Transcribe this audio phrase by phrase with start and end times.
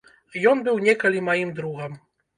[0.51, 1.93] Ён быў некалі маім другам.